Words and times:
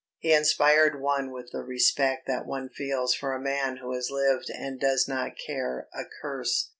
He 0.17 0.33
inspired 0.33 0.99
one 0.99 1.29
with 1.31 1.51
the 1.51 1.61
respect 1.61 2.25
that 2.25 2.47
one 2.47 2.69
feels 2.69 3.13
for 3.13 3.35
a 3.35 3.39
man 3.39 3.77
who 3.77 3.93
has 3.93 4.09
lived 4.09 4.49
and 4.49 4.79
does 4.79 5.07
not 5.07 5.37
care 5.37 5.87
a 5.93 6.05
curse. 6.23 6.69